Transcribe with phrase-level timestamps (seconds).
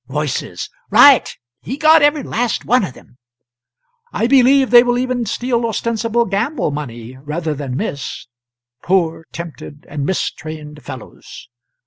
[0.07, 0.67] [Voices.
[0.89, 1.31] "Right
[1.61, 3.19] he got every last one of them."]
[4.11, 8.25] I believe they will even steal ostensible gamble money, rather than miss,
[8.81, 11.47] poor, tempted, and mistrained fellows.